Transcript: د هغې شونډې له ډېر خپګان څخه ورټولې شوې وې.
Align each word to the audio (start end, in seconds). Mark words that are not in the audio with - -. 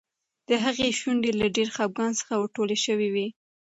د 0.47 0.49
هغې 0.63 0.89
شونډې 0.99 1.31
له 1.41 1.47
ډېر 1.55 1.67
خپګان 1.75 2.11
څخه 2.19 2.33
ورټولې 2.37 2.77
شوې 2.85 3.09
وې. 3.15 3.27